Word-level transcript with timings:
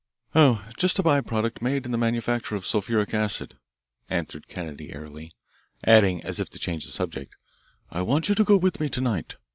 "Oh, 0.33 0.65
just 0.77 0.97
a 0.97 1.03
by 1.03 1.21
product 1.21 1.61
made 1.61 1.85
in 1.85 1.91
the 1.91 1.97
manufacture 1.99 2.55
of 2.55 2.65
sulphuric 2.65 3.13
acid," 3.13 3.59
answered 4.09 4.47
Kennedy 4.47 4.91
airily, 4.91 5.31
adding, 5.83 6.23
as 6.23 6.39
if 6.39 6.49
to 6.49 6.57
change 6.57 6.85
the 6.85 6.91
subject: 6.91 7.35
"I 7.91 8.01
want 8.01 8.27
you 8.27 8.33
to 8.33 8.43
go 8.43 8.57
with 8.57 8.79
me 8.79 8.89
to 8.89 9.01
night. 9.01 9.35